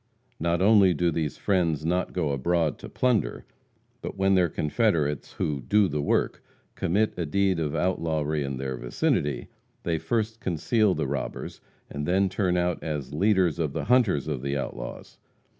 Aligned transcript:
Not 0.39 0.63
only 0.63 0.95
do 0.95 1.11
these 1.11 1.37
"friends" 1.37 1.85
not 1.85 2.11
go 2.11 2.31
abroad 2.31 2.79
to 2.79 2.89
plunder, 2.89 3.45
but 4.01 4.17
when 4.17 4.33
their 4.33 4.49
confederates 4.49 5.33
who 5.33 5.61
"do 5.61 5.87
the 5.87 6.01
work" 6.01 6.43
commit 6.73 7.13
a 7.19 7.25
deed 7.27 7.59
of 7.59 7.75
outlawry 7.75 8.41
in 8.43 8.57
their 8.57 8.77
vicinity, 8.77 9.47
they 9.83 9.99
first 9.99 10.39
conceal 10.39 10.95
the 10.95 11.05
robbers, 11.05 11.61
and 11.87 12.07
then 12.07 12.29
turn 12.29 12.57
out 12.57 12.83
as 12.83 13.13
leaders 13.13 13.59
of 13.59 13.73
the 13.73 13.83
hunters 13.83 14.27
of 14.27 14.41
the 14.41 14.57
outlaws. 14.57 15.19